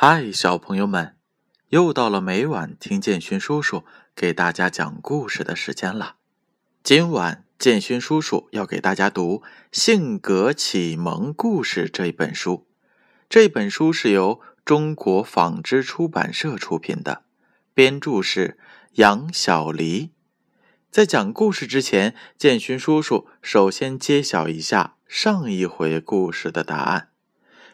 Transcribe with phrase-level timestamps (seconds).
[0.00, 1.16] 嗨，小朋友们，
[1.70, 3.82] 又到了每晚听建勋叔叔
[4.14, 6.14] 给大家讲故事的时间了。
[6.84, 9.42] 今晚建勋叔叔要给大家读
[9.72, 12.68] 《性格启蒙故事》这本书。
[13.28, 17.24] 这本书是由中国纺织出版社出品的，
[17.74, 18.56] 编著是
[18.92, 20.12] 杨小黎。
[20.92, 27.08] 在讲故事之前，建勋叔叔首先揭晓一下上一回故事的答案。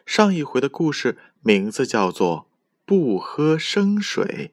[0.07, 1.19] 上一回的故事。
[1.47, 2.49] 名字叫做
[2.87, 4.51] “不喝生水”，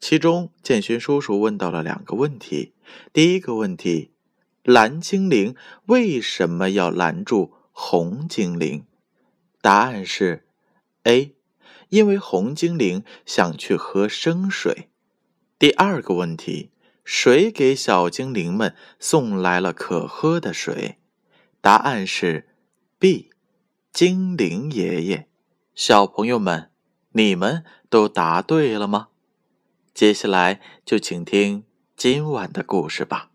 [0.00, 2.72] 其中建勋叔叔问到了两个问题。
[3.12, 4.10] 第一个问题：
[4.64, 5.54] 蓝精灵
[5.86, 8.84] 为什么要拦住红精灵？
[9.60, 10.44] 答案是
[11.04, 11.36] A，
[11.90, 14.88] 因为红精灵想去喝生水。
[15.56, 16.70] 第二个问题：
[17.04, 20.98] 谁给小精灵们送来了可喝的水？
[21.60, 22.48] 答案是
[22.98, 23.30] B，
[23.92, 25.28] 精灵爷爷。
[25.78, 26.70] 小朋友们，
[27.12, 29.10] 你们都答对了吗？
[29.94, 31.62] 接下来就请听
[31.96, 33.30] 今晚的故事吧。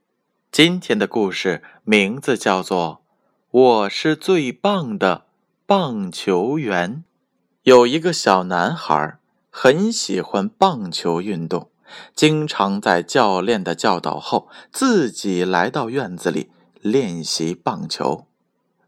[0.51, 3.01] 今天的故事名字叫做
[3.49, 5.23] 《我是最棒的
[5.65, 6.95] 棒球员》。
[7.61, 9.17] 有一个小男孩
[9.49, 11.69] 很喜欢棒球运动，
[12.13, 18.27] 经常在教练的教导后，自己来到院子里练习棒球，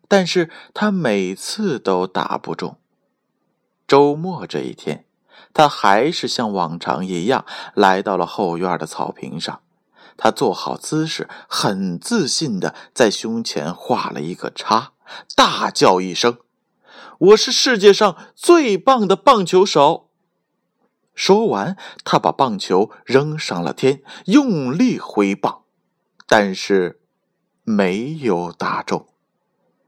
[0.10, 2.78] 但是他每次都打不中。
[3.88, 5.06] 周末这一天，
[5.54, 9.62] 他还是像往常一样来到了后院的草坪上。
[10.18, 14.94] 他做好姿势，很自信的在胸前画了一个叉，
[15.36, 16.38] 大叫一声
[17.20, 20.10] ：“我是世界上最棒的棒球手！”
[21.14, 25.64] 说完，他把棒球扔上了天，用力挥棒，
[26.26, 27.02] 但是
[27.64, 29.08] 没有打中。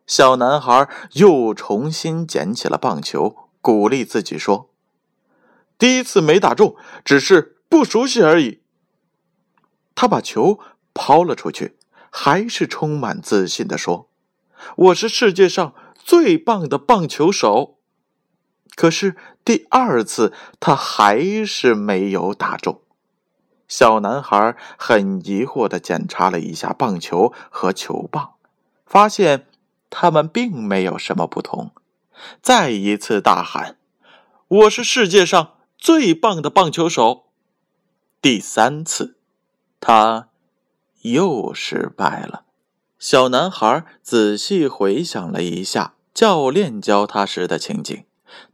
[0.06, 3.47] 小男孩又重新捡起了棒球。
[3.62, 4.70] 鼓励自己说
[5.78, 8.62] ：“第一次没打中，只是不熟悉而已。”
[9.96, 10.60] 他把球
[10.94, 11.78] 抛了出去，
[12.10, 14.10] 还是充满自信的说
[14.76, 17.78] ：“我是世界上最棒的棒球手。”
[18.76, 22.82] 可是第二次，他还是没有打中。
[23.68, 28.36] 小男孩很疑惑的检查了一下棒球和球棒，
[28.86, 29.48] 发现
[29.90, 31.72] 他们并没有什么不同。
[32.42, 33.78] 再一次大喊
[34.48, 37.26] ：“我是世界上最棒的棒球手！”
[38.22, 39.18] 第三次，
[39.80, 40.30] 他
[41.02, 42.44] 又失败了。
[43.00, 48.06] 小男孩仔细回想了一下教练教他时的情景，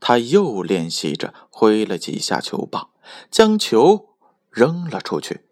[0.02, 2.90] 他又练习着挥了几下球棒，
[3.32, 4.10] 将球
[4.50, 5.46] 扔了出去。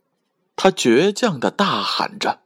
[0.57, 2.41] 他倔强的大喊着：“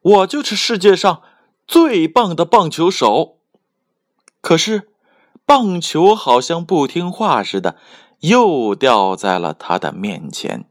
[0.00, 1.22] 我就是世界上
[1.66, 3.38] 最棒的棒球手！”
[4.44, 4.90] 可是，
[5.46, 7.78] 棒球好像不听话似的，
[8.20, 10.66] 又掉在了他的面前。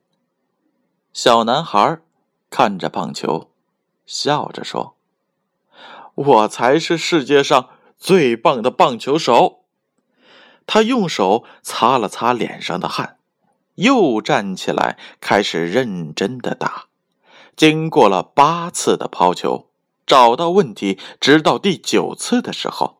[1.11, 2.00] 小男孩
[2.51, 3.50] 看着棒球，
[4.06, 4.95] 笑着说
[6.13, 9.63] ：“我才是世界上最棒的棒球手。”
[10.67, 13.17] 他用手擦了擦脸上的汗，
[13.73, 16.85] 又站起来，开始认真的打。
[17.55, 19.69] 经过了八次的抛球，
[20.05, 23.00] 找到问题，直到第九次的时候。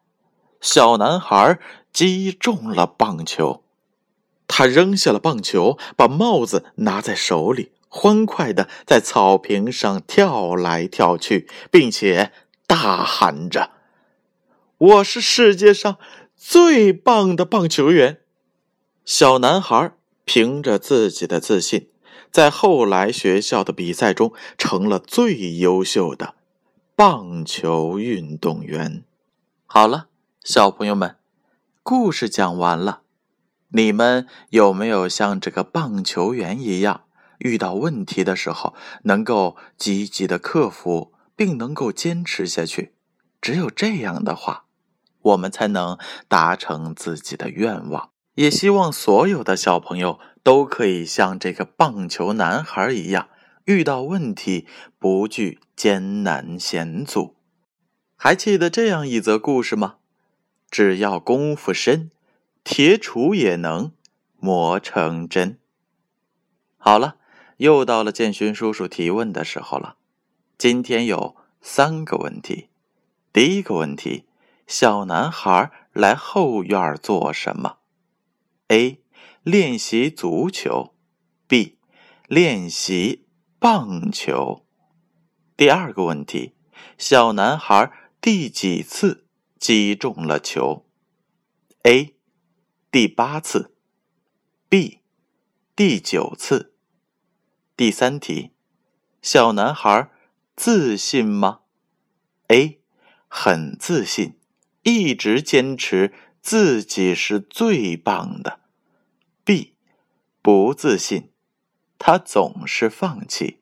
[0.64, 1.60] 小男孩
[1.92, 3.64] 击中了棒球，
[4.48, 12.32] 他扔下了棒球，把帽子拿在手里，欢快的在草坪上跳来跳去，并且
[12.66, 13.72] 大喊着
[14.80, 15.98] ：“我是世界上
[16.38, 18.22] 最棒的棒球员！”
[19.04, 19.92] 小男孩
[20.24, 21.90] 凭着自己的自信，
[22.32, 26.36] 在后来学校的比赛中成了最优秀的
[26.96, 29.04] 棒球运动员。
[29.66, 30.08] 好了。
[30.44, 31.16] 小朋友们，
[31.84, 33.04] 故事讲完了，
[33.70, 37.06] 你们有没有像这个棒球员一样，
[37.38, 42.94] 遇到问题的时候能够积极的克服，并能够坚持下去？
[43.40, 44.66] 只有这样的话，
[45.22, 48.10] 我们才能达成自己的愿望。
[48.36, 53.30] 也希望所有的小朋友都可以像这个棒球男孩一样，
[53.64, 54.68] 遇到问题
[55.00, 57.38] 不惧艰难险阻。
[58.18, 59.96] 还记得这样一则故事吗？
[60.74, 62.10] 只要功夫深，
[62.64, 63.92] 铁杵也能
[64.40, 65.60] 磨成针。
[66.78, 67.18] 好了，
[67.58, 69.98] 又到了建勋叔叔提问的时候了。
[70.58, 72.70] 今天有三个问题。
[73.32, 74.26] 第一个问题：
[74.66, 77.78] 小男孩来后院做什么
[78.70, 79.04] ？A.
[79.44, 80.96] 练习足球。
[81.48, 81.78] B.
[82.28, 83.28] 练习
[83.60, 84.66] 棒球。
[85.56, 86.56] 第二个问题：
[86.98, 89.23] 小男孩第几次？
[89.64, 90.86] 击中了球。
[91.84, 92.18] A，
[92.92, 93.74] 第八次
[94.70, 95.00] ；B，
[95.74, 96.76] 第九次。
[97.78, 98.52] 第三题，
[99.22, 100.12] 小男孩
[100.58, 101.62] 自信吗
[102.48, 102.82] ？A，
[103.30, 104.38] 很自信，
[104.82, 108.60] 一直坚持自己是最棒的。
[109.46, 109.78] B，
[110.42, 111.32] 不自信，
[111.98, 113.62] 他总是放弃。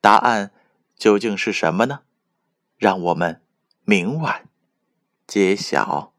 [0.00, 0.54] 答案
[0.96, 2.04] 究竟是什么呢？
[2.78, 3.42] 让我们
[3.84, 4.48] 明晚
[5.26, 6.15] 揭晓。